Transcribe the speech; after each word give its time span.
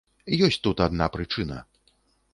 Ёсць 0.45 0.57
тут 0.67 0.81
адна 0.87 1.05
прычына. 1.19 1.59